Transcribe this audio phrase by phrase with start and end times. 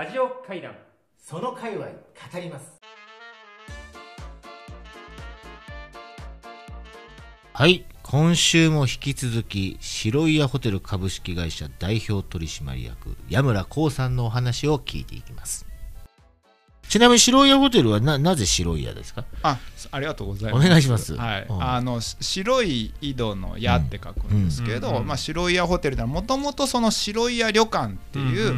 [0.00, 0.74] ラジオ会談。
[1.18, 1.92] その界隈語
[2.40, 2.80] ります。
[7.52, 7.84] はい。
[8.02, 15.66] 今週も引き続き白い屋ホテル株式会社代表取締役矢村光さんのお話を聞いていきます
[16.90, 19.24] ちなみに白い屋ホテルはななぜ白い屋ですか？
[19.44, 19.58] あ
[19.92, 20.66] ありがとうございます。
[20.66, 21.14] お願いします。
[21.14, 21.62] はい、うん。
[21.62, 25.06] あのし白い井戸の矢って書くんですけど、うんうんうん。
[25.06, 28.52] まあ白い屋ホテルではもともとその白い屋旅館っていう、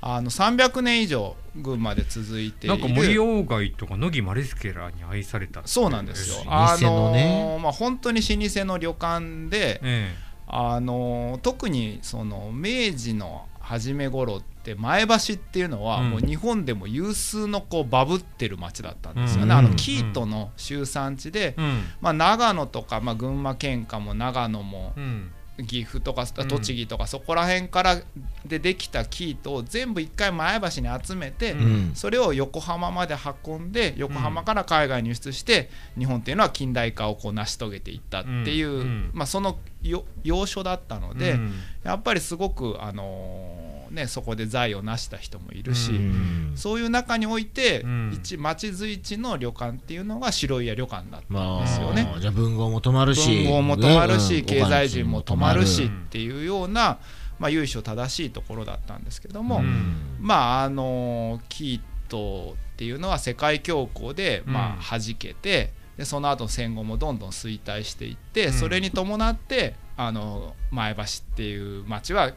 [0.00, 2.76] あの300年以上群馬で続いている。
[2.76, 6.44] なんか森鴎外とか野木マリスケラに愛されたそうなんですよ。
[6.46, 7.52] 老舗のね。
[7.52, 10.14] あのまあ本当に老舗の旅館で、え
[10.48, 16.10] あの特にその明治の初め頃って前橋っていうのはうん。
[16.10, 19.58] もう日本でも有数のこうバブってる町だったんですよね、うん。
[19.58, 21.56] あの生糸の集産地で、
[22.00, 25.30] まあ、長野とか、まあ、群馬県下も長野もうん。
[25.66, 26.48] 岐阜とかうん。
[26.48, 28.00] 栃木とかそこら辺から
[28.46, 31.90] でできた生糸を全部一回前橋に集めて、うん。
[31.94, 41.52] それを横浜まで運んで横浜から海外に輸出して日本っていうのは近代化をこう成し遂げていったっていう、まあ、そのよ要所だったので、うん。
[41.84, 46.52] やっぱりすごく、あのーね、そこで財を成した人もいるし、うん。
[46.56, 48.10] そういう中において、うん。
[48.12, 52.12] 一町随一の旅館っていうのが白い屋旅館だったまんですよね。
[52.14, 56.98] あじゃあ文豪も泊まるし文豪も泊まるし、経済人も泊まるしおっていうような、
[57.38, 60.16] まあ、由緒正しいところだったんですけども、うん。
[60.20, 64.80] まああのキートっていうのは世界恐慌で、まうん。
[64.80, 68.52] あ弾けてでその後戦後もどんどん衰退していって、うん。
[68.52, 72.32] それに伴ってあの前橋っていう町は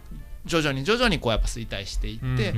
[0.46, 2.56] 徐々に徐々にこうやっぱ衰退していって、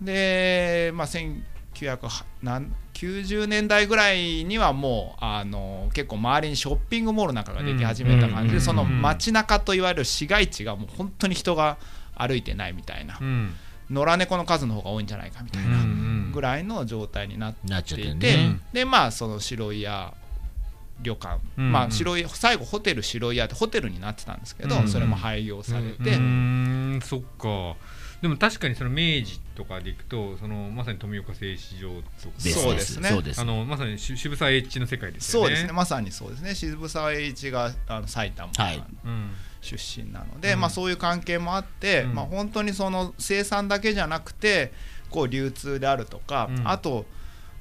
[0.00, 8.62] で、まあ、1990年代ぐらいにはもうあの結構周りにショッピングモールなんかができ始めた感じで、うん。
[8.62, 11.78] その街中といわれる市街地がもう本当に人が
[12.14, 13.56] 歩いてないみたいな、うん。
[13.90, 18.60] 野良猫の数の方が多いんじゃないかみたいなうんぐらいの状態になってていて、ね。
[18.72, 20.14] でまあその白い屋
[21.00, 26.18] 旅館、うんまあ白い最後ホテル白い屋ってホテルになってたんですけど、うんそれも廃業されて、うー
[26.96, 27.00] ん。
[27.02, 27.76] そっか。
[28.20, 32.34] でも確かにその明治とかでいくとそのまさに富岡製糸場とか。
[32.42, 33.08] ですそうですね。
[33.10, 33.40] そうです。
[33.40, 35.46] あのまさにし渋沢栄一の世界ですよね。
[35.48, 35.72] そうですね。
[35.72, 36.54] まさにそうですね。
[36.54, 38.82] 渋沢栄一があの埼玉はい。
[39.04, 39.30] うん
[39.60, 40.60] 出身なので、うん。
[40.60, 42.14] まあ、そういう関係もあって、うん。
[42.14, 44.72] まあ、本当にその生産だけじゃなくて
[45.10, 46.68] こう流通であるとか、うん。
[46.68, 47.06] あと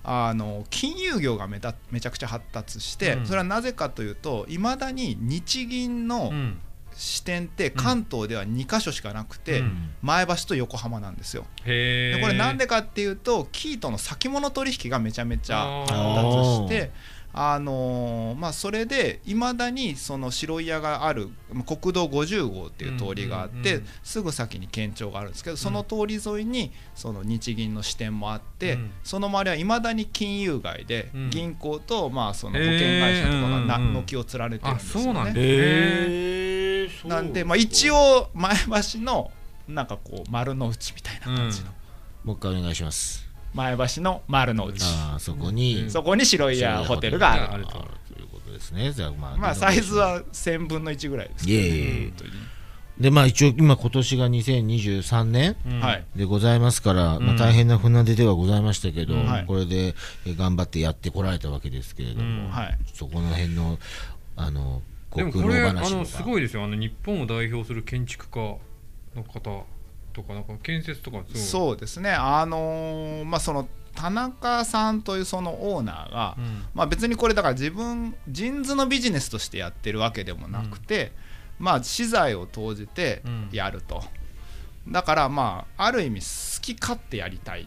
[0.10, 3.26] あの金融業がめためちゃくちゃ発達して、うん。
[3.26, 6.60] それはなぜかというといまだに日銀のうん。
[7.00, 9.92] 支店って関東では2か所しかなくて、うん。
[10.02, 11.46] 前橋と横浜なんですよ。
[11.64, 16.92] でこれなんでかっていうとキートの先物取引がめちゃめちゃあ発ー達して
[17.38, 28.92] あのーまあ、それでいまだにその白い屋があるまあ国道50号っていう通りがあって、うんうんうんすぐ先に県庁があるんですけどその通り沿いにその日銀の支店もあって、うん。
[29.04, 31.30] その周りはいまだに金融街でうん。
[31.30, 34.60] 銀行とまあその保険会社とかがな軒を連ね。
[34.60, 36.78] てるんあですよね。
[37.06, 39.32] なんで、まあ、一応前橋の
[39.68, 41.72] なんかこう丸の内みたいな感じの、
[42.24, 43.27] もう一回お願いします
[43.58, 44.84] 前橋の丸の内。
[44.84, 45.90] ああそこに、うん。
[45.90, 47.54] そこに白い屋ホテルがある。
[47.54, 47.78] あるとと
[48.20, 48.92] いうことですね。
[48.92, 52.12] じゃあまあまあサイズは1000分の1ぐらいですけどいえいえ。
[53.02, 55.56] でまあ一応今今年が2023年
[56.16, 59.26] でございますから、まあ、うん大変な船出ではございましたけど、うん。
[59.26, 59.46] はい。
[59.46, 59.96] これで
[60.26, 62.50] え頑張ってやってこられたわけですけれども、うん。
[62.50, 62.78] はい。
[62.94, 63.80] そこの辺の
[64.36, 64.82] あの
[65.16, 65.96] でも国のこれあ話とか。
[65.96, 66.64] のすごいですよ。
[66.64, 68.40] あの日本を代表する建築家
[69.16, 69.66] の方
[70.18, 71.78] とかなんか建設とかそう？
[71.78, 72.12] ですね。
[72.12, 76.66] あのーまあその田中さんというそのオーナーが、うん。
[76.76, 81.12] まあ、別にこれだから自分ジンズのビジネスとしてやってるわけでもなくて、
[81.58, 84.04] まあ資材を投じてやると、
[84.88, 87.66] だからまあある意味好き勝手やりたいっ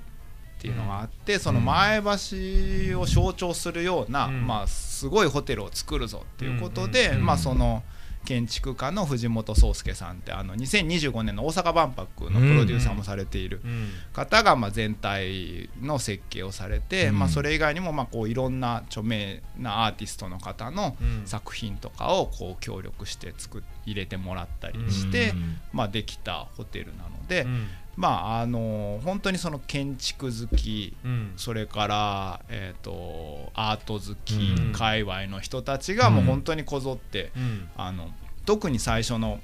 [0.61, 4.47] ていうのがあって、その前橋を象徴するような、うん。
[4.47, 7.17] まあすごいホテルを作るぞっていうことで、うん。
[7.17, 7.27] うん。
[7.27, 7.83] まあその
[8.25, 13.89] 建築家の藤本壮介さんってあの2025年の大阪万博のプロデューサーもされているうん。
[14.13, 17.19] 方がまあ全体の設計をされて、うん。
[17.19, 21.23] まあ、それ以外にもまあこういろんな著名なアーティストの方のうん。
[21.27, 25.59] 作品とかをこう協力して作っ入れてもらったりして、うん。
[25.73, 27.69] まあ、できたホテルなので、うん
[28.01, 31.33] まああの本当にその建築好きうん。
[31.37, 34.73] それから、えー、とアート好き、うん。
[34.73, 37.69] 界隈の人たちがもう本当にこぞって、うん。
[37.77, 38.09] あの
[38.47, 39.39] 特に最初の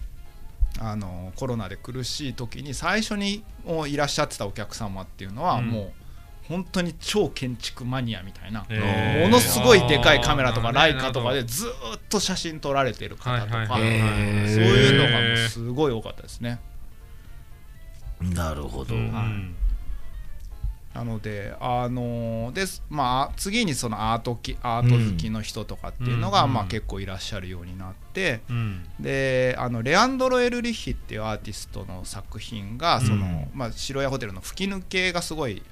[0.78, 5.66] あのコロナで苦しい時に最初においらっしゃってたお客様っていうのは、うん。
[5.66, 5.92] もう
[6.48, 9.22] 本当に超建築マニアみたいな、へー。
[9.24, 16.58] ものすごいでかいカメラとかライカとかでずーっと写真撮られてる方とか、そういうのがすごい多かったですね。
[18.20, 19.12] なるほど、うん。
[19.12, 19.26] はい。
[20.96, 22.82] なのであのです。
[22.88, 26.54] まあ次にそのアートきアート好きの人とかっていうのが、うん。
[26.54, 28.86] まあ、結構いらっしゃるようになって、うん。
[28.98, 35.62] であのレアンドロ・エルリッヒっていうアーティストの作品がその、うんまあ、白屋ホテルの吹き抜けがすごい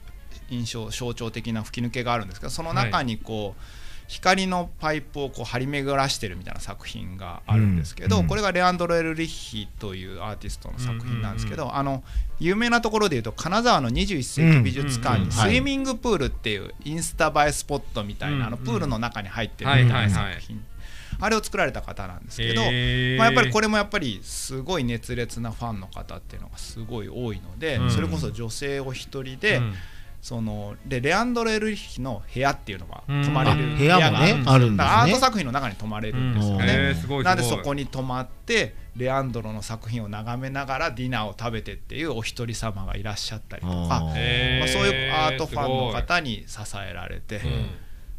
[0.50, 3.60] 印象象徴的な吹き抜けがあるんですけどその中にこう、
[4.06, 8.26] 光のパイプをこう張り巡らしてるみたいな作品があるんですけど、うん。
[8.26, 12.02] これがレアンドロ・エルリッヒというアーティストの作品なんですけど、あの
[12.38, 20.62] 有名なところでいうと金沢の21世紀美術館にスイミングプールっていうインスタ映えスポットみたいなあのうんプールの中に入ってるみたいな作品。
[21.20, 23.18] あれを作られた方なんですけど、へー。
[23.18, 27.90] まあ、やっぱりこれもやっぱりすごい熱烈なファンの方っていうのがすごい多いので、うん。
[27.90, 29.74] それこそ女性を一人で、うん
[30.24, 33.24] そのでレアンドロ・エルリッヒの部屋っていうのがうん。
[33.24, 34.94] 泊まれるあ部屋があるんですあるんですね。
[34.94, 36.60] アート作品の中に泊まれるんですようん。
[36.60, 36.94] ね。
[37.22, 44.16] なんでそこに泊まってレアンドロの作品を眺めながらディナーを食べてっていうお一人様がいらっしゃったりとか、まあ、そう
[44.86, 47.42] いうアートファンの方に支えられて、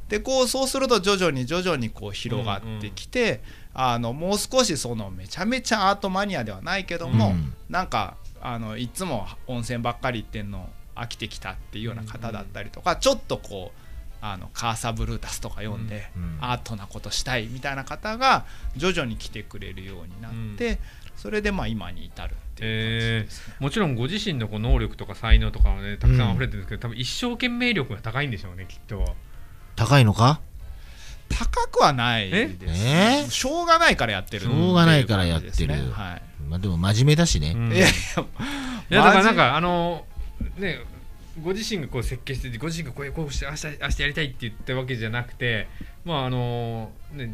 [0.08, 3.42] でこうそうすると徐々に徐々にこう広がってきて、
[3.74, 7.54] あのもう少しそのめちゃめちゃアートマニアではないけども、うん。
[7.68, 13.80] なんかあのいつも温泉ばっかり行ってんの飽きてきたっていうような方だったりとか、ちょっとこう
[14.22, 18.46] あのカーサブルータスとか読んで、うんアートなことしたいみたいな方が
[18.76, 20.80] 徐々に来てくれるようになって、
[21.16, 23.56] それでまあ今に至るっていう感じですね。
[23.60, 29.04] もちろんご自身のこう能力とか才能とかはねたくさん溢れてるんですけど、多分一生懸命力が高いんでしょうねきっと。
[29.76, 30.40] 高いのか？
[31.28, 33.26] 高くはないです、え？
[33.30, 35.74] しょうがないからやってるしょうがないからやってる。
[35.92, 36.22] はい。
[36.48, 37.74] まあでも真面目だしね、うん。
[37.74, 40.06] いやいいやだからなんかあの
[40.58, 40.80] ね
[41.42, 45.68] ご自身がこう設計しててご自身がこうこうして明日明日やりたいって言ったわけじゃなくて
[46.06, 47.34] まああのね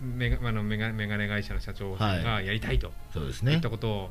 [0.00, 3.52] メガあのメガメガネ会社の社長さんがやりたいとそうですね。
[3.52, 4.10] 言ったことを、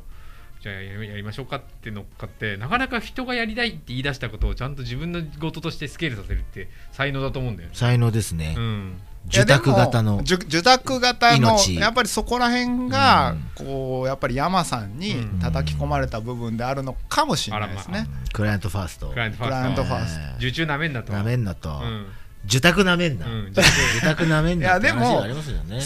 [0.62, 7.76] じゃあやりやりましょうかって乗っかってなかなか人がやりたいって言い出したことをちゃんと自分の事としてスケールさせるって才能だと思うんだよね。
[7.76, 11.76] 才能ですね、うん受託型の受受託型の命。
[11.76, 13.66] やっぱりそこら辺がうん。
[13.66, 18.08] こうやっぱり山さんに叩き込まれた部分であるのかもしれないですね。
[18.34, 19.10] クライアントファースト。
[19.10, 19.84] クライアントファースト。
[19.84, 20.22] ファースト。
[20.22, 21.14] え受注なめんなと。
[21.14, 22.08] ーなめんなと、うん。
[22.46, 23.62] 受託なめんな、うん受
[24.02, 25.80] 託なめんなっていやでも話がありますよね。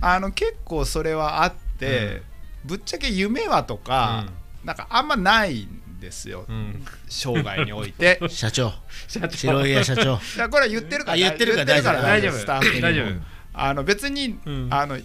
[0.00, 2.22] あの結構それはあって、
[2.64, 4.26] ぶっちゃけ夢はとか、
[4.64, 5.68] なんかあんまないん
[6.00, 6.84] ですよ、うん。
[7.08, 8.20] 生涯において。
[8.28, 8.72] 社長。
[9.06, 9.36] 社長。
[9.36, 10.18] 白い屋社長。
[10.36, 12.32] いやこれは言ってるからあ言ってるから言大丈夫。
[12.32, 12.80] スタッフにも。
[12.80, 13.06] 大丈夫。
[13.52, 14.68] あの別に、うん。
[14.70, 14.98] あの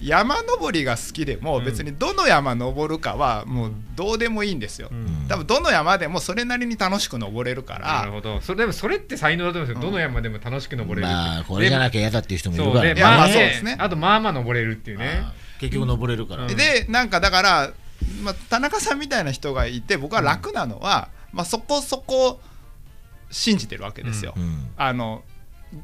[0.00, 1.64] 山登りが好きでもうん。
[1.64, 5.26] 別にどの山登るかはもうどうでもいいんですよ、うん。
[5.28, 8.40] 多分どの山でもそれなりに楽しく登れるかなるらほど。
[8.40, 11.12] それでもそれって才能だと思うんですよ、どの山でも楽しく登れる。
[11.12, 12.94] まあこれじゃなきゃ嫌だっていう人もいるそうからね。
[12.94, 13.76] ねまあそうですね。
[13.78, 15.22] あとまあまあ登れるっていうね。
[15.60, 16.56] 結局登れるから、うん。
[16.56, 17.72] でなんかだから、
[18.22, 22.40] まあ、田中さんみたいな人がいて僕は楽なのは、まあ、そこそこ
[23.30, 24.70] 信じてるわけですよ、うん。
[24.76, 25.22] あの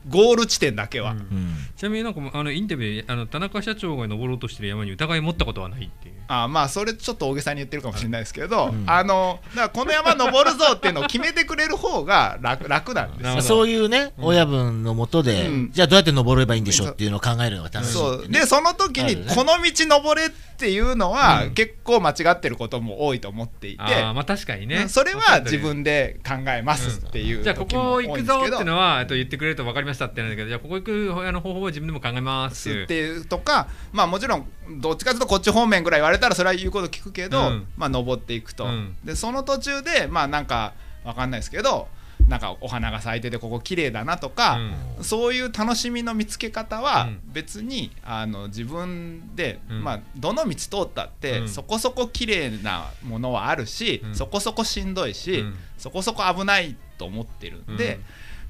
[0.08, 1.18] ゴール地点だけは、うん。
[1.18, 1.54] うん。
[1.76, 6.14] ちなみになんかあのインタビューであの田中社長が登ろうとしてる山に疑い持ったことはないっていう。
[6.28, 8.84] あまあそれちょっと大げさに言ってるかもしれないですけど、うん。
[8.86, 15.70] あのだからこの山登るぞっていうのを決めてくれる方が楽楽なんですそういうね、親分のもとで、うん。
[15.72, 17.92] じゃあどうやって登ればいいんでしょうっていうのを考えるのが楽しい。
[17.92, 18.28] そう。
[18.28, 21.54] でその時にこの道登れっていうのは、うん。
[21.54, 24.88] 結構間違ってることも多いと思っていて、ああまあ確かにね。
[24.88, 32.70] それは自分で考えますっていうじゃあここ行くぞっていうのはえっと言ってくれると分かりましたってなんだけどじゃあここ行くあの方法は自分でも考えます。
[32.70, 34.46] っていうとかまあもちろん
[34.80, 37.66] どっちかというとこっち方面ぐらい言われたらそれは言うこと聞くけど、うん。
[37.76, 38.96] まあ登っていくと、うん。
[39.04, 41.88] でその途中でまあなんかわかんないですけど
[42.26, 44.58] なんかお花が咲いててここ綺麗だなとか、
[45.00, 47.20] そういう楽しみの見つけ方はうん。
[47.32, 49.84] 別にあの自分で、うん。
[49.84, 51.48] まあ、どの道通ったって、うん。
[51.48, 54.14] そこそこ綺麗なものはあるし、うん。
[54.14, 55.54] そこそこしんどいし、うん。
[55.78, 58.04] そこそこ危ないと思ってるんで、うん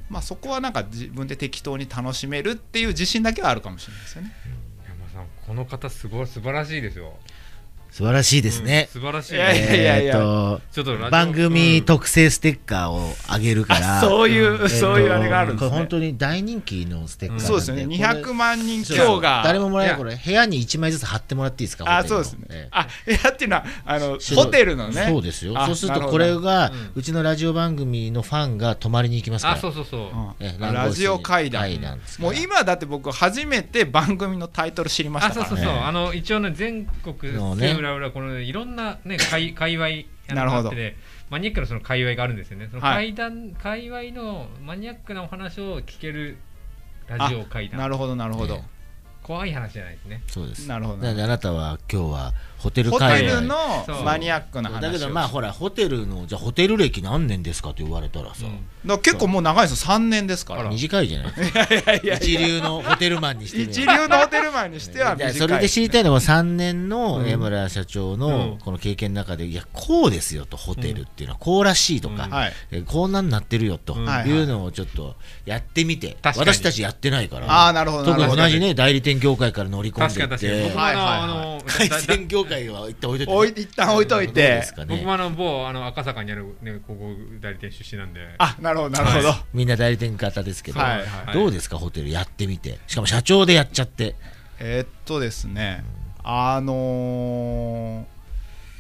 [0.08, 4.32] まあ、そこはなんか自分で適当に楽しめるっていう自信だけはあるかもしれないですよね。
[4.88, 7.16] 山さんこの方すごい素晴らしいですよ
[7.90, 9.34] 素晴らしいですね、うん素晴らしい。
[9.34, 10.16] いやいやいやいや。
[10.16, 11.84] えーとちょっと番組うん。
[11.84, 15.70] 特製ステッカーをあげるから、そういう、えーとそういうあれがあるんですね。
[15.70, 17.84] これ本当に大人気のステッカーそうですよね。
[17.84, 19.42] これ200万人強が。
[19.44, 22.46] 誰ももらえないこれ部屋に1枚ずつ貼ってもらっていいですかあ、そうですね。
[22.50, 22.68] え。
[22.70, 25.06] あ、部屋っていうのは、あの、ホテルのね。
[25.08, 25.54] そうですよ。
[25.56, 29.54] あそうするとこれがうちのラジオ番組のファンが泊まりに行きますから。
[29.56, 30.60] あそうそうそう。
[30.60, 31.58] ラジオ会談。
[32.18, 35.46] もう今だって僕初めて番組のタイトル知りましたからね。
[35.46, 39.88] あそうそうそう、あの一応ね全国のね裏裏このいろんなね 界界隈
[40.34, 40.68] なるほど。
[40.68, 40.96] あってね
[41.30, 42.68] マニアックなその界隈があるんですよね。
[42.70, 43.12] そのはい。
[43.12, 46.38] 階段、界隈のマニアックなお話を聞ける
[47.06, 48.56] ラジオ会談なるほどなるほど。
[48.56, 48.68] ね。
[49.22, 50.22] 怖い話じゃないですね。
[50.26, 50.66] そうです。
[50.68, 51.02] なるほど。
[51.02, 54.80] なのであなたは今日はホテルホ界隈テルのマニアックな話を。
[54.80, 58.66] だけどまあほらホテルのじゃあホテル歴何年ですかと言われたらさ、うん。
[58.84, 59.92] ら結構もう長いですよ。
[59.94, 60.68] 3年ですから。
[60.68, 61.32] 短いじゃない？
[61.38, 65.32] いやいやいや一流のホテルマンにして一流のホテルマンにしては短い。
[65.32, 67.28] いやそれで知りたいのは3年のうん。
[67.28, 68.58] 江村社長うのん。
[68.58, 72.30] この経験の中でいやこうですよとホテルっていうのはこうらしいとか、うん。
[72.30, 72.52] はい。
[72.72, 74.08] えこんなんなってるよとうん。
[74.26, 75.14] いうのをちょっと
[75.46, 76.50] やってみて、確かに。
[76.54, 80.70] 私たちやってないからああなるほど特に同じね代理店業界から乗り込ん確かにでいって。
[80.70, 84.32] 確かに僕もあの、はいはいはいあの回だだ線業界は一旦置いといて、置い一旦置いといて。
[84.32, 84.96] ですかね。
[84.96, 88.20] 僕もあの某あの赤坂にあるねここ代理店出身なんで。
[88.38, 91.34] あなるほどなるほど、はみんな代理店方ですけど、はいはい。
[91.34, 92.78] どうですかホテルやってみて。
[92.86, 94.16] しかも社長でやっちゃって。
[94.60, 95.84] えーっとですね。
[96.22, 98.18] あのー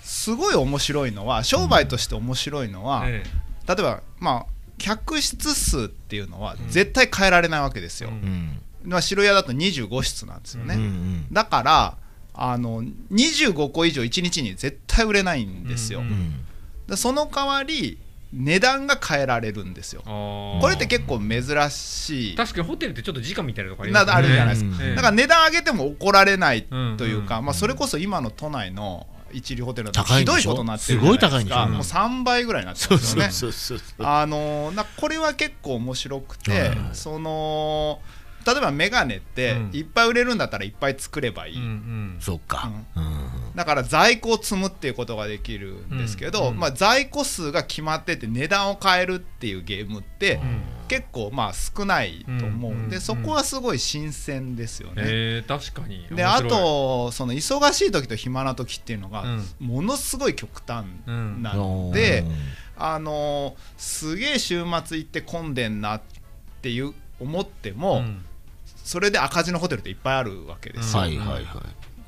[0.08, 3.22] すごい面白いのは商売として面白いのは、え
[3.68, 8.14] 例えばまあ客室数っていうのは絶対変えられないわけですよ、うん。
[8.14, 11.26] うんまあ、白屋だと25室なんですよね、うんうん。
[11.30, 11.98] だから
[12.40, 16.02] あの25個以上1日に絶対売れないんですよ、
[16.94, 17.98] その代わり
[18.32, 20.02] 値段が変えられるんですよ。
[20.02, 22.36] これって結構珍しい。
[22.36, 24.18] 確かにホテルってちょっと時間みたいなとこありなますよね。
[24.18, 26.62] あるじゃないですか、だから値段上げても怒られない
[26.96, 30.50] というか、うんまあ、それこそ今の都内の一流ホテルだとひ高いんでしょ？
[30.50, 31.28] どいことになってるじゃないですか。
[31.28, 31.68] すごい高いんでしょ？
[31.68, 34.84] もう3倍ぐらいになってますよね。
[34.96, 36.78] これは結構面白くて、はい。
[36.92, 38.00] その
[38.48, 39.70] 例えばメガネってうん。
[39.74, 42.16] いっぱい売れるんだったらいっぱい作ればいい、うんうん。
[42.20, 43.54] そうか、うん。
[43.54, 46.58] だから在庫を積むっていうことができるんですけど、うん。
[46.58, 50.40] まあ、在庫数が決まってて値段を変えるっていうゲームってん。
[50.88, 55.02] 結構まあ少ないと思うんで、うんそこはすごい新鮮ですよね。
[55.04, 56.06] えー、確かに。
[56.10, 59.44] であとその忙しい時と暇な時っていうのがうん。
[59.60, 62.24] ものすごい極端うんなので、
[62.76, 66.00] あのすげえ週末行って混んでんなっ
[66.62, 68.24] ていう思っても、うん
[68.88, 71.02] それで赤字のホテルっていっぱいあるわけですよ。
[71.02, 71.44] はいはいはい。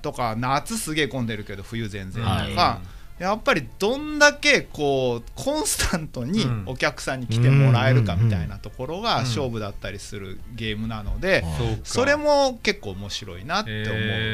[0.00, 2.80] とか夏すげえ混んでるけど冬全然とか、は
[3.18, 3.22] い。
[3.22, 6.64] やっぱりどんだけこうコンスタントにうん。
[6.64, 13.82] お客さんに来てもらえるかみたいなところが勝負だったりするゲームなので、そうかそれも結構面白いなって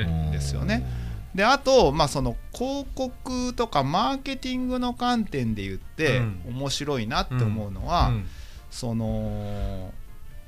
[0.07, 0.87] 思うんですよね。
[1.35, 6.43] であと、まあ、その広告とかマーケティングの観点で言ってうん。
[6.51, 8.29] 面白いなって思うのは、うん。
[8.71, 9.93] その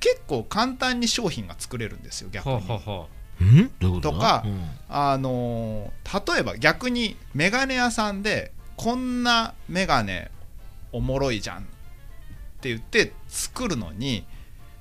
[0.00, 2.54] 結構簡単に商品が作れるんですよ逆に。
[2.54, 3.06] はあは
[3.80, 4.00] と？
[4.00, 4.70] とかうん。
[4.88, 10.30] あのー例えば逆にメガネ屋さんでこんなメガネ
[10.92, 11.62] おもろいじゃんっ
[12.60, 14.24] て言って作るのに、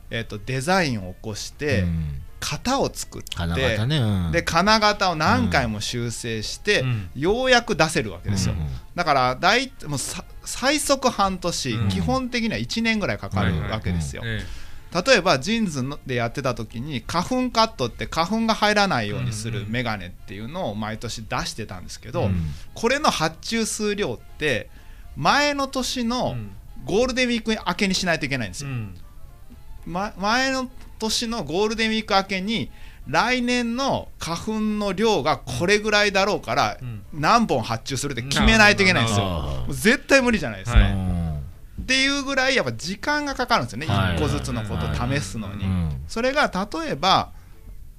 [0.09, 2.21] えっとデザインを起こして、うん。
[2.39, 7.09] 型を作って金型ね、うん、で金型を何回も修正して、うん。
[7.15, 11.89] ようやく出せるわけですよ、うんだから大もうさ最速半年、うん。
[11.89, 14.43] 基本的には1年ぐらいかかるわけですよ、え
[14.93, 22.35] 例えばジーンズのでやってた時に花粉カットって花粉が入らないようにするメガネっていうのを毎年出してたんですけど、うん。
[22.73, 24.69] これの発注数量って
[25.15, 26.51] 前の年えのうん。
[26.85, 28.95] ゴールデンウィーク明けにしないといけないんですよ、うん。
[29.85, 32.71] ま、前の年のゴールデンウィーク明けに
[33.07, 37.01] 来年の花粉の量がこれぐらいだろうからうん。
[37.13, 39.65] 何本発注するって決めないといけないんですよ。
[39.69, 40.91] 絶対無理じゃないですか、はい。
[40.91, 41.16] うん
[41.87, 44.17] っていうぐらいやっぱ時間がかかるんですよね、はい。
[44.17, 46.01] 1個ずつのことを試すのに、うん。
[46.09, 47.31] それが例えば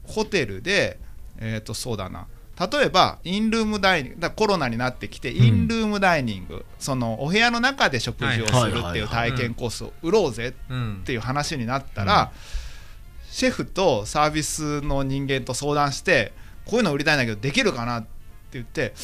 [0.04, 0.98] ホテルで
[1.40, 2.26] えっ、とそうだな。
[2.60, 10.98] 例えばインルームダイニングだコロナになってきてインルームダイニング、そのお部屋の中で食事をするっていう体験コースを売ろうぜうん。
[11.02, 12.32] っていう話になったら、
[13.30, 16.32] シェフとサービスの人間と相談して
[16.66, 18.17] こういうの売りたいんだけどできるかなって
[18.52, 18.94] 言って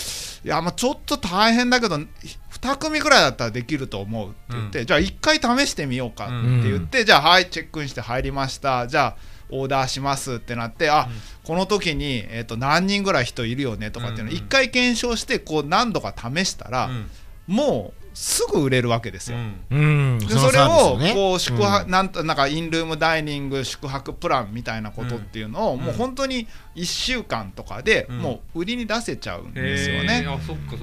[0.44, 6.28] いやまあちょっと大変だけど2組ぐらいだったらできると思うって言って、じゃあ1回試してみようかっ
[6.62, 8.86] て言って、じゃあはいチェックインして入りました。
[8.86, 9.16] じゃあ
[9.50, 11.08] オーダーしますってなってあ、
[11.44, 17.10] この時に、えー、と何人ぐらい人いるよねとかっていうのをうんうん1回検証してこう何度か試したら、うん。
[17.46, 19.36] もうすぐ売れるわけですよ。
[19.36, 19.64] うん。
[19.70, 19.76] う
[20.16, 20.18] ん。
[20.20, 21.90] でのそれをこう宿泊、うん。
[21.90, 25.80] なんとなんかインルームダイニング宿泊プランみたいなことっていうのを、うん。
[25.80, 28.18] もう本当に1週間とかでうん。
[28.18, 30.26] もう売りに出せちゃうんですよへね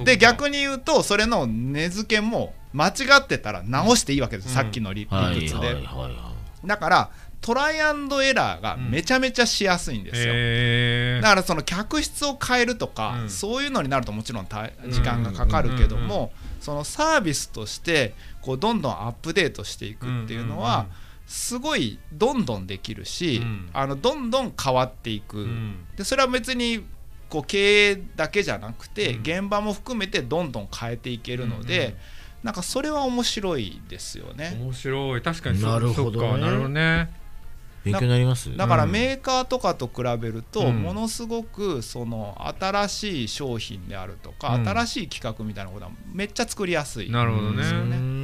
[0.04, 4.54] で逆に言うとそれの値付けも間違ってたら直していいわけです、うん。
[4.54, 5.84] さっきの理はい理屈で、はいはい。
[5.84, 6.31] は
[6.64, 7.10] だから
[7.42, 13.30] トライアンドエラーがめちゃめちゃしやすいんですよ、へえだからその客室を変えるとか、うん。
[13.30, 20.86] そういうのになるともちろん大時間がかかるけども、そのサービスとしてこうどんどんアップデートしていくっていうのは、
[21.26, 23.70] すごいどんどんできるし、うん。
[23.72, 25.44] あのどんどん変わっていく、うん。
[25.44, 26.84] うんでそれは別に
[27.28, 29.20] こう経営だけじゃなくて、うん。
[29.22, 31.98] 現場も含めてどんどん変えていけるので、うんうん
[32.42, 34.58] なんかそれは面白いですよね。
[34.60, 35.22] 面白い。
[35.22, 36.28] 確かにそなるほどね。
[36.28, 37.10] そっかなるほどね。
[37.84, 38.56] 勉強になります。
[38.56, 38.90] だからうん。
[38.90, 40.82] メーカーとかと比べるとうん。
[40.82, 44.68] ものすごくその新しい商品であるとかうん。
[44.68, 47.10] 新しい企画みたいなことはめっちゃ作りやすい。
[47.10, 47.62] なるほどね。
[47.62, 47.66] う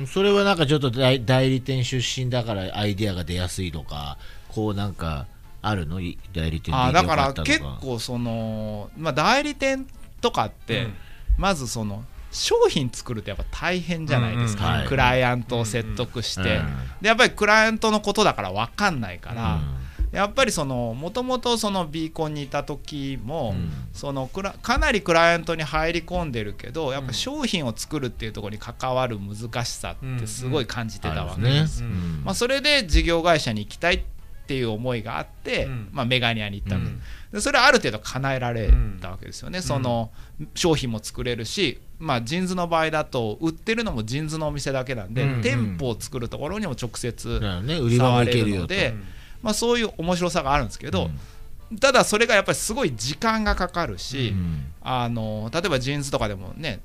[0.02, 0.06] ん。
[0.08, 5.26] それはなんかちょっと代代理店出身だからアイディアが出やすいとかこうなんか
[5.62, 6.00] あるの？
[6.00, 9.86] い代理店であーだから結構その、まあ、代理店
[10.20, 10.94] とかって、うん。
[11.36, 14.78] まずその商品作るってやっぱ大変じゃないですか、うんうん。
[14.80, 14.88] はい。
[14.88, 16.46] クライアントを説得して、うん
[17.00, 19.78] でやっぱりクライアントのことだから分かんないから、うん。
[20.10, 23.70] やっぱりそのもともとそのビーコンにいた時も、うん。
[23.92, 31.82] そのかなりクライアントに入り込んでるけどやっぱ商品を作るっていうところに関わる難しさってすごい感じてたわけです。
[32.24, 34.17] まあ、それで事業会社に行きたいって
[34.54, 35.88] いう思いがあって、うん。
[35.92, 37.38] まあ、メガネ屋に行ったわけです、うん。
[37.38, 40.10] でそれはある程度叶えられたわけですよね、その
[40.54, 45.42] 商品も作れるし、まあ、 JINS の場合だと売ってるのも JINS のお店だけなんで、うん。
[45.42, 47.66] 店舗を作るところにも直接触
[48.24, 48.94] れるので
[49.42, 51.10] まあ、そういう面白さがあるんですけど、
[51.70, 51.78] うん。
[51.78, 54.72] ただそれがやっぱりすごい時間がかかるし、うん。
[54.82, 56.80] あの例えば JINS とかでもね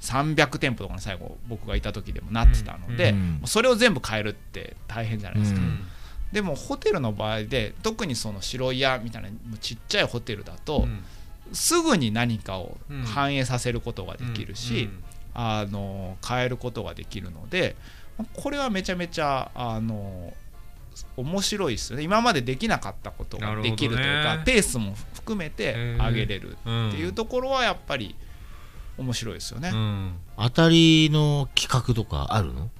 [0.00, 5.86] 300店舗とかの最後僕がいた時でもなってたので、それを全部変えるって大変じゃないですか、うん
[6.32, 11.04] でもホテルの場合で特にその白い屋みたいなもうちっちゃいホテルだと、うん。
[11.52, 13.02] すぐに何かをうん。
[13.02, 15.04] 反映させることができるし、うん。
[15.34, 17.76] あの変えることができるので
[18.32, 20.32] これはめちゃめちゃあの
[21.16, 22.02] 面白いですよね。
[22.02, 24.42] 今までできなかったことができるというか、ね。
[24.46, 26.88] ペースも含めて上げれるうん。
[26.88, 28.16] っていうところはやっぱり
[28.96, 29.70] 面白いですよね。
[29.72, 30.14] うん。
[30.38, 32.70] 当たりの企画とかあるの？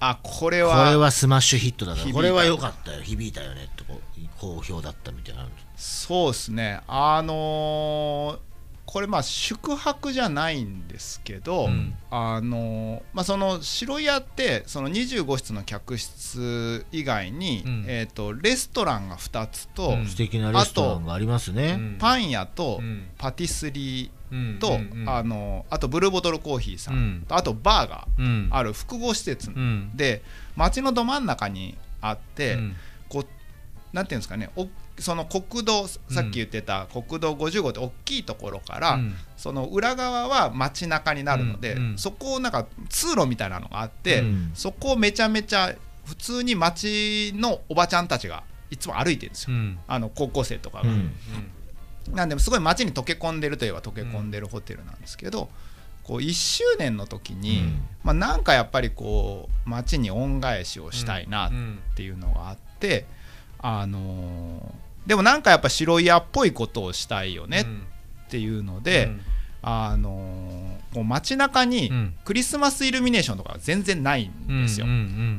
[0.00, 3.02] あこれこはれはスマッシュヒットだから響いたこれは良かったよ。
[3.02, 4.00] 響いたよねとこ
[4.38, 5.46] 好評だったみたいな。
[5.76, 6.80] そうですね。
[6.86, 8.54] あのー
[8.86, 11.94] これまあ宿泊じゃないんですけど、うん。
[12.10, 17.84] あのーまあ、その白屋ってその25室の客室以外に、うん。
[17.88, 20.06] えー、とレストランが2つと、うん。
[20.06, 21.96] 素敵なレストランがありますね、うん。
[21.98, 23.08] パン屋とうん。
[23.18, 24.23] パティスリうんー
[24.60, 27.24] と、うんうんあのあとブルーボトルコーヒーさん、うん。
[27.28, 28.48] とあとバーがうん。
[28.50, 29.90] ある複合施設うん。
[29.94, 30.22] で
[30.56, 32.76] 街のど真ん中にあって、うん。
[33.08, 33.26] こう
[33.96, 39.14] なんていうんですかねおその国道さっき言ってた国道50号って大きいところから、うん。
[39.36, 41.98] その裏側は街中になるので、うんうん。
[41.98, 44.50] そこをなんか通路みたいなのがあって、うん。
[44.54, 49.78] そこをめちゃめちゃ普通に街のおばちゃんたちがいつも歩いてるんですよ、うん。
[49.86, 50.84] あの高校生とかが。
[52.08, 55.48] うんなんですごい街に溶け込んでるといえば溶け込んでるホテルなんですけど、
[56.02, 57.82] こう1周年の時に、うん。
[58.02, 61.50] まあ、なんかやっぱりこう街に恩返しをしたいなっ
[61.96, 63.06] ていうのがあって、
[63.58, 67.66] あのーでもなんかやっぱ白い屋っぽいことをしたいよね
[68.26, 69.10] っていうので、
[69.62, 72.14] あのーこう街中にうん。
[72.24, 74.94] クリスマスイルミネーションとか全然ないんですよ、うんう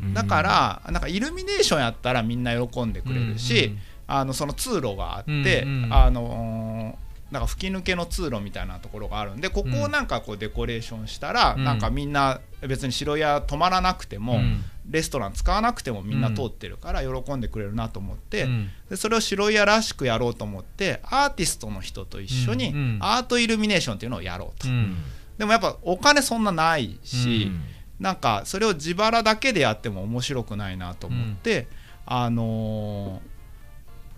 [0.10, 3.76] んだからなんかイルミネーションやったらみんな喜んでくれるし、
[4.08, 5.94] あのその通路があって、うんうん。
[5.94, 11.64] あのーなんか吹き抜けの通路みたいなところがあるんでここをなんかこうデコレーションしたら、うん。
[11.64, 14.64] なんかみんな別に白屋泊まらなくても、うん。
[14.88, 18.70] レストラン使わなくてもみんな通ってるから喜んでくれるなと思って、うん。
[18.90, 24.96] でそれを白屋らしくやろうと思ってアーティストの人と一緒にアートイルミネーションっていうのをやろうと、うん。
[25.40, 27.62] でもやっぱお金そんなないし、うん。
[28.00, 31.68] なんかそれを自腹だけでやっても面白くないなと思って、
[32.06, 33.35] あのー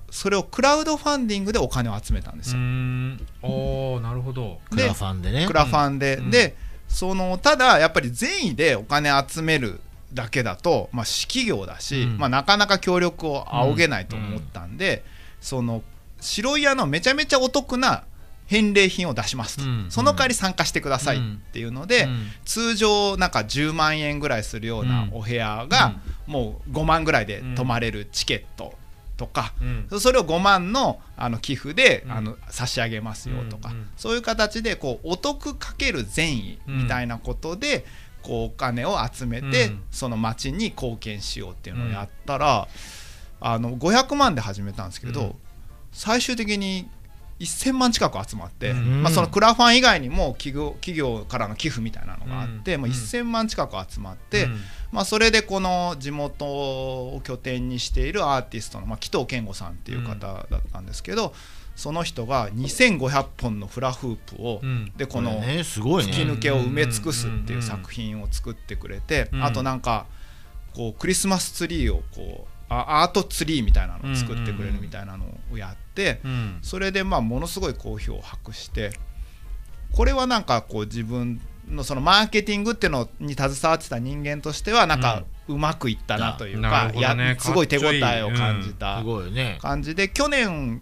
[0.10, 3.28] それをクラウドファンディングでお金を集めたんですよ、うん。
[3.42, 4.60] おーなるほど。
[4.70, 5.46] クラファンでね。
[5.48, 6.32] クラファンで、うん。
[6.32, 6.56] で
[6.88, 9.82] そのただやっぱり善意でお金集める
[10.14, 12.18] だけだと、まあ、私企業だし、うん。
[12.18, 15.04] まあ、なかなか協力を仰げないと思ったんで、
[15.42, 15.84] その
[16.22, 18.04] 白い屋のめちゃめちゃお得な
[18.48, 19.86] 返礼品を出しますと、うん。
[19.90, 22.28] その代わり参加してくださいっていうので、うん。
[22.46, 28.74] 通常なんか10万円ぐらいするようなお部屋がもう5万ぐらいで泊まれるチケット
[29.18, 29.54] とか、
[29.92, 30.00] うん。
[30.00, 32.12] それを5万のあの寄付で、うん。
[32.12, 37.86] あの差し上げますよとか、うんうんそういう形でこうお得かける善意みたいなことで、
[38.22, 39.84] こうお金を集めて、うん。
[39.92, 42.68] その町に貢献しようっていうのをやったら、
[43.40, 45.36] あの500万で始めたんですけど、うん。
[45.92, 46.90] 最終的に
[47.46, 49.04] 1000万近く集まって、うん。
[49.04, 52.82] まあ、そのクラファン以外にも企業企業からの寄付みたいなのがあって、うん。
[52.82, 54.62] もう1000万近く集まって、うん。
[54.92, 61.34] まあ、それでこの地元を拠点にしているアーティストの、まあ、紀藤健吾さんっていう方だったんですけど、
[61.76, 64.92] その人が2500本のフラフープを、うん。
[64.98, 66.12] でこのこれねすごいね。
[66.12, 69.44] 吹き抜けを埋め尽くすっていう作品を作ってくれて、うん。
[69.44, 70.08] あとなんか
[70.74, 76.60] こうクリスマスツリーをこうあアートツリーみたいなのを作ってくれるみたいなのをやって、うん。
[76.62, 78.92] それでまあものすごい好評を博して
[79.92, 86.70] これはなんかこう自分のそのマーケティングっていうのに携わってた人間としてはなんかうまくいったなというな
[87.36, 89.04] かすごい手応えを感じすた
[89.62, 90.82] 感じで去年うん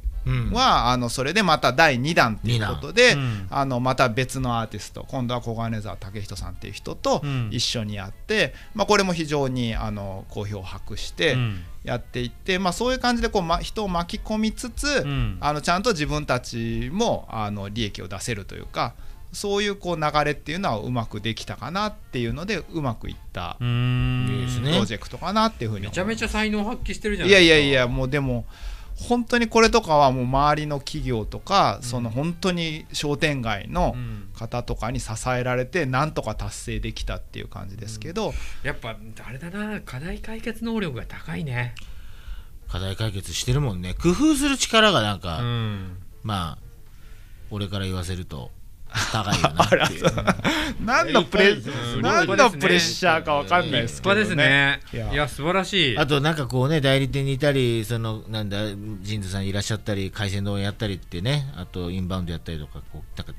[0.52, 3.48] はあのそれでまた第2弾ということで、うん。
[3.50, 7.50] あのまた別のアーティスト今度は小金沢武人さんっていう人とうん。
[7.52, 11.64] 一緒にやって、まあ、これも非常にあの好評を博してうん。
[11.84, 15.38] やっていって、まあ、そういう感じでこう、ま、人を巻き込みつつ、うん。
[15.40, 18.96] あのちゃんと自分たちもあの利益を出せるというか
[19.32, 24.28] そういうこう流れっていうのはうまくできたかなっていうのでうまくいったうーん。
[24.30, 24.72] いいですね。
[24.72, 27.56] プロジェクトかなっていうふうにめちゃめちゃ才能発揮してるじゃいないですか。
[27.56, 28.46] やいやいやもうでも
[28.96, 41.76] 本当にこれとかはもう周りの企業とか、その本当に商店街のうん方とかに支えられてなんとか達成できたっていう感じですけど、やっぱあれだな課題解決能力が高いね。
[42.68, 46.66] 課題解決してるもんね工夫する力がなんか、うんまあ
[47.52, 48.52] 俺から言わせると
[49.12, 50.04] 高いよなっていう。
[50.86, 52.02] 何のプレうん。
[52.02, 54.80] 何のプレッシャーかわかんないですけど立派ですね。
[54.94, 55.14] いや。
[55.14, 55.98] いや素晴らしい。
[55.98, 58.58] あとなんかこうね代理店にいたりそのなんだ
[59.02, 63.34] ジンズさんいらっしゃったり海鮮丼やったりってねあとインバウンドやったりとかこうなんか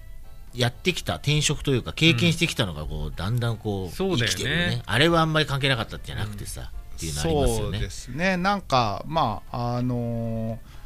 [0.54, 4.82] やってきた転職というか経験してきたのがこう、だんだんこう生きてるよね。
[4.86, 7.78] あれはあんまり関係なかったじゃなくてさ、っていうのありますよね。
[7.78, 8.36] そうですね。
[8.38, 10.76] なんかまああのー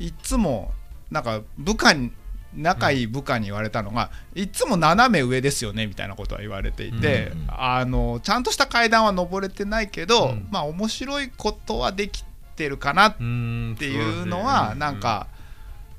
[0.00, 0.72] いつも
[1.10, 2.10] なんか部下に
[2.54, 10.48] 仲いい部下に言われたのが、いつも斜め上ですよねみたいなことは言われていて、うんうんあのちゃんとした階段は登れてないけど、うん。
[10.50, 12.24] まあ面白いことはでき
[12.56, 15.26] てるかなっうんていうのはなんか、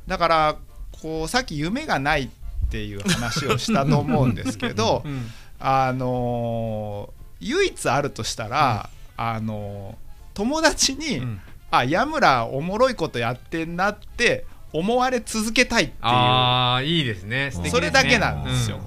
[0.08, 0.56] だから
[0.92, 2.30] こうさっき夢がないっ
[2.70, 5.32] ていう話をしたと思うんですけど うん。
[5.60, 11.42] あのー唯一あるとしたら、あのー友達に、うん。
[11.72, 15.98] あ矢村おもろいことやってんなって思われ続けたいっていう。
[16.02, 17.50] ああいいですね。
[17.50, 17.70] ね。
[17.70, 18.80] それだけなんですよ。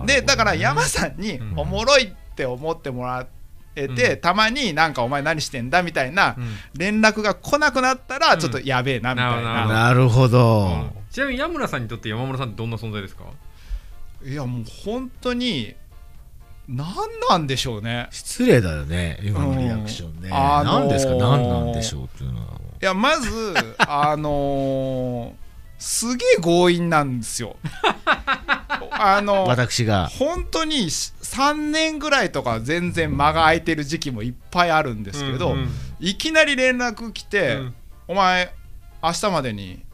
[0.00, 0.06] うん。
[0.06, 1.58] でだから山さんにうん。
[1.58, 3.26] おもろいって思ってもら
[3.74, 4.20] えて、うん。
[4.20, 6.56] たまになんかお前何してんだみたいなうん。
[6.74, 8.38] 連絡が来なくなったらん。
[8.38, 9.42] ちょっとやべえなみたいな。
[9.42, 9.68] るほど。
[9.68, 13.24] な、なるほど、ちなみに山村さんにとって山村さんってどんな存在ですか？
[14.24, 15.74] いやもう本当に
[16.68, 16.86] 何
[17.30, 18.08] なんでしょうね。
[18.10, 20.34] 失礼だよね今のリアクションね、うん。
[20.34, 21.14] あのー何ですか？
[21.14, 27.56] 何なんでしょうっていうのはいやまず あのーすげえ強引なんですよ。
[28.90, 30.08] あの私が。
[30.08, 35.68] 本当に3年ぐらいとか全然間が空いてる時期もいっぱいあるんですけど、うんうん。
[36.00, 37.74] いきなり連絡来て、うん。
[38.08, 38.52] お前
[39.02, 39.84] 明日までに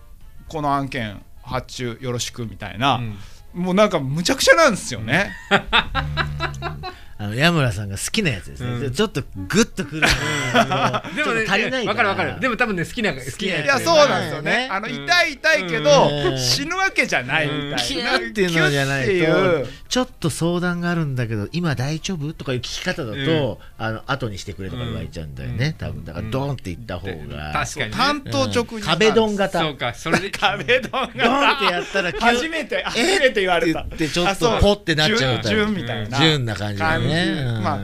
[0.49, 3.63] この案件発注よろしくみたいな、うん。
[3.63, 5.33] もうなんかむちゃくちゃなんですよね、
[7.25, 8.93] あの矢村さんが好きなやつですね、うん。
[8.93, 10.03] ちょっとグッとくる。
[10.03, 12.39] でもね足りないわかるわかる。
[12.39, 14.51] でも多分ね好きな好きなやついやそうなんですよね。
[14.51, 16.39] ねあのうん痛い痛いけど、うん。
[16.39, 22.33] 死ぬわけじゃないみたいな、キューっていうのじゃないとちょっと相談があるんだけど今大丈夫？
[22.35, 26.05] とかいう聞き方だと、あの後にしてくれとか言われちゃうんだよね、多分。
[26.05, 27.97] だからドーンって言った方が、確かにね。
[27.97, 29.61] 担当直入、壁ドン型。
[29.61, 30.31] そうかそれで。
[30.31, 33.81] 壁ドンドーンってやったら急初めて初めて言われた。
[33.81, 34.61] って言ってちょっあそう。
[34.61, 35.49] とポッてなっちゃうタイプ。
[35.49, 36.19] 順みたいな。
[36.19, 37.63] 純な感じだね感じうん。
[37.63, 37.81] ま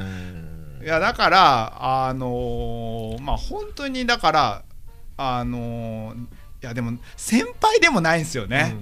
[0.83, 4.63] いやだからあのーまあ本当にだから
[5.17, 6.27] あのーい
[6.63, 8.77] やでも先輩でもないんですよね、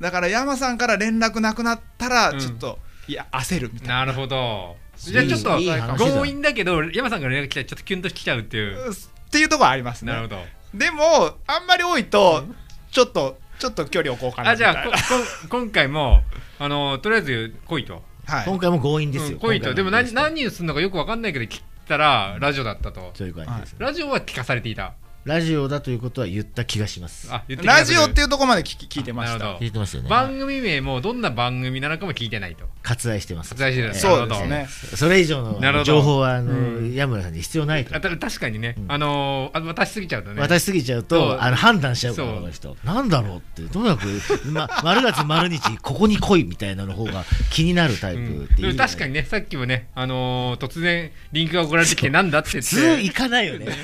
[0.00, 2.38] だから山さんから連絡なくなったらうん。
[2.38, 3.94] ちょっと、いや焦るみたいな。
[4.00, 4.76] なるほど。
[4.96, 5.58] じゃあちょっと
[5.96, 8.90] 強引だけど山さんから連絡来たらちょっとキュンときちゃうっていう。
[8.90, 8.94] っ
[9.30, 10.12] ていうところありますね。
[10.12, 10.42] なるほど。
[10.74, 11.02] でも
[11.46, 12.44] あんまり多いと
[12.90, 15.02] ちょっとちょっと距離を置こうかなあじゃあみたいなこ
[15.48, 16.22] 今回も
[16.58, 18.44] あのとりあえず来いとはい。
[18.46, 23.10] 今回も強引ですよ、うんとでも何何をするのかよくわかんないけど聞いたらラジオだったと。
[23.14, 24.94] そういう感じです、ラジオは聞かされていた。
[25.24, 27.28] ラジオだということは言った気がします。
[27.30, 29.56] あ言ってラジオっていうところまで聞き聞いてました。
[29.56, 30.08] 聞いてますよね。
[30.08, 33.54] 番組名もどんな番組なのかも聞いてないと割愛してます。
[33.54, 33.94] 割愛してる。
[33.94, 34.68] そうですね。
[34.96, 36.94] それ以上の情報はあの、うん。
[36.94, 38.92] 矢村さんに必要ない確かにね、うん。
[38.92, 40.40] あの渡しすぎちゃうとね。
[40.40, 42.14] 渡しすぎちゃうとあの判断しちゃう。
[42.14, 42.36] からそう。
[42.36, 43.62] この人なんだろうって。
[43.62, 53.66] とにかく、ま、 丸月丸日ここに来いみたいなの方が気になるタイプうんっていう、確かにねさっきもね、あのー突然リンクが送られてきてなんだって普通て行かないよね。
[53.66, 53.74] ね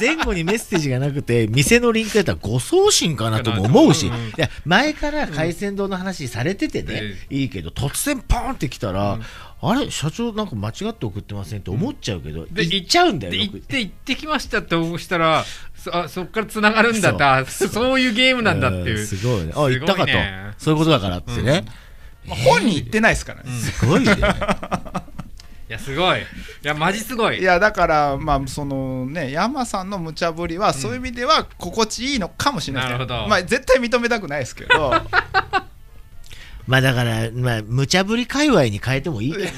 [0.00, 4.10] 前後にメッセージがなくて店のリンクやったら誤送信かなとも思うし、う。
[4.10, 4.14] ん。
[4.14, 9.18] いや前から海鮮丼の話されててね、いいけど突然ポンってきたら、
[9.62, 15.44] あれ社長なんか間違って送ってませんって思っちゃうけど、で行っちゃうんだよ行って行ってきましたって押したら
[15.76, 18.98] そあそっから繋がるんだってあそそういうゲームなんだっていう。
[18.98, 19.52] うんすごいね。
[19.54, 20.12] あ行ったかと。
[20.58, 21.64] そういうことだからってね、
[22.26, 24.12] まあ本人言ってないですからね、すごいね。
[25.68, 26.20] いやすごい。
[26.20, 26.22] い
[26.62, 27.38] やマジすごい。
[27.38, 33.28] いやだからまあそのね山さんの無茶ぶりはそういう意味では心地いいのかもしれないですね、なるほど。
[33.28, 34.92] まあ絶対認めたくないですけど
[36.70, 39.44] まあだから、まあ、無茶ぶり界隈に変えてもいいけど、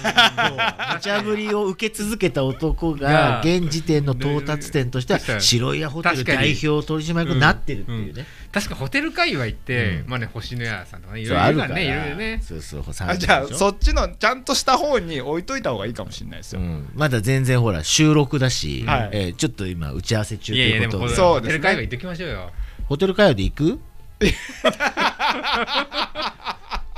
[0.95, 8.25] 無茶ぶりを受け続けた男が、が現時点の到達点としては白い屋ホテル代表取締役になってるっていうね。
[8.51, 10.11] 確かホテル界隈って、うん。
[10.11, 11.69] まあね星のやさんとかねいろいろあるから。
[11.69, 22.51] らねいろいろねそうそう、あじゃあそっっちのちゃんとした方に置いといた方がいいかもしれないですよ、うん、まだ全然ほら収録だし、はいえーちょっと今打ち合わせ中ということでホそうですねテル界隈行ってきましょうよ
[22.87, 23.81] ホテル会話で行く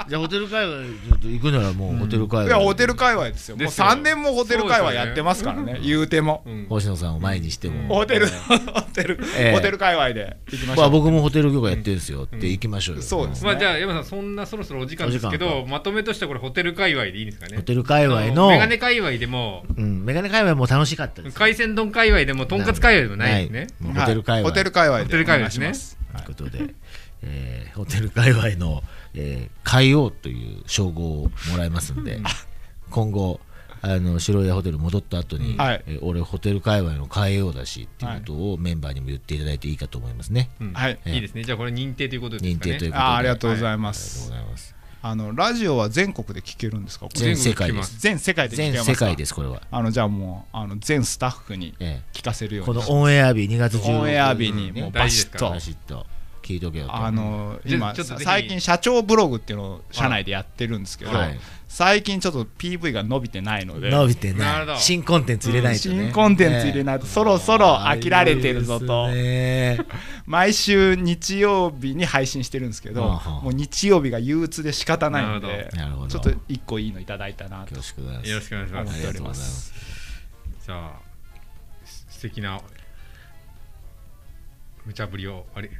[0.09, 3.57] じゃあホテル会話ちょっと行くならもうホテル会話、いやホテル界隈ですよ。
[3.57, 3.87] もうですよ。
[3.87, 5.81] 3年もホテル界隈やってますからね。
[5.83, 6.67] 言うても、うん。
[6.69, 8.59] 星野さんを前にしても、ホテルホ
[8.93, 9.53] テル、ええ。
[9.55, 17.57] ホテル界隈で行きましょう、まあ僕もホテル業界やってるんですよって行きましょうよ、そうですまあじゃあ山さんそんなそろそろお時間ですけどまとめとしてはこれホテル界隈でいいんですかね？
[17.57, 19.65] ホテル界隈のメガネ界隈でも。
[19.77, 21.37] うん、メガネ界隈も楽しかったです。
[21.37, 24.43] 海鮮丼界隈でもとんかつ界隈でもないですねもうホテル界隈、はい。
[24.45, 25.67] ホテル界隈でホテル界隈ですね。
[25.67, 25.99] お願いします。
[26.15, 26.75] ということで、
[27.23, 32.21] えーホテル界隈の、えー、海王という称号をもらいますんで、
[32.91, 33.41] 今後、
[33.83, 35.85] あの白い屋ホテル戻った後に、はい。
[35.87, 40.51] えー俺、ホテル界隈の海王だしっていうことをメンバーにも言っていただいていいかと思いますね。
[40.61, 40.73] うん。
[40.73, 40.99] はい。
[41.07, 41.45] いいですね。
[41.45, 42.73] じゃあこれ認定ということです認かね。
[42.75, 43.05] 定ということで。
[43.05, 44.75] あありがとうございありがとます、うございます。
[45.03, 47.09] あのラジオは全国で聞けるんですか？
[47.13, 47.75] 全世界です。
[47.75, 48.01] 全国聞きます。
[48.01, 48.93] 全世界で聞け全ますか？
[48.95, 49.61] 世界です、これは。
[49.71, 52.97] あのじゃあもうあの全スタッフにえ聞かせるえこのように。
[53.01, 55.51] オンエア日、2月16日、オンエア日にねもうバシッと。
[55.51, 56.07] バシッと
[56.45, 56.95] 聞いとけよと。
[56.95, 58.25] あの今ちょっとぜひ。
[58.25, 61.41] 最近社長ブログっていうのを社内でやってるんですけど、はい。
[61.67, 63.91] 最近ちょっと PV が伸びてないので。
[63.91, 64.79] 伸びてない。
[64.79, 66.05] 新コンテンツ入れないとね。
[66.05, 67.07] 新コンテンツ入れないと。
[67.07, 69.09] そろそろ飽きられてるぞと。
[70.27, 76.09] 毎週日曜日に配信してるんですけどもう日曜日が憂鬱で仕方ないのでなるほど。
[76.09, 77.71] ちょっと一個いいのいただいたなと。
[77.71, 78.33] よろしくお願いし
[78.73, 78.95] ます。
[78.95, 79.73] ありがとうございます。
[80.67, 80.93] じゃあ
[81.85, 82.61] す素敵な
[84.87, 85.71] 無茶ぶりをあれ？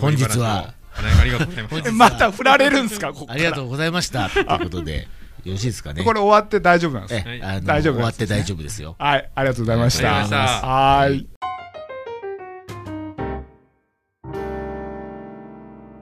[0.00, 0.74] 本日は。
[0.94, 3.12] ありありがとうございまた振られるんですか？
[3.28, 4.28] ありがとうございました。
[4.28, 5.06] ということで、
[5.44, 6.02] よろしいですかね？
[6.02, 7.38] これ終わって大丈夫なんですはい。
[7.38, 8.96] えあの大丈夫終わって大丈夫ですよ。
[8.98, 10.16] はいありがとうございました。
[10.18, 10.66] ありがとうございました。
[10.66, 11.28] はーい。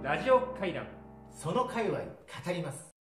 [0.03, 0.87] ラジオ会談
[1.31, 2.05] その界隈語
[2.53, 2.96] ります